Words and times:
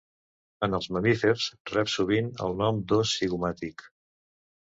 En 0.67 0.75
els 0.77 0.87
mamífers 0.95 1.43
rep 1.73 1.91
sovint 1.97 2.31
el 2.47 2.57
nom 2.63 2.79
d'os 2.93 3.13
zigomàtic. 3.19 3.87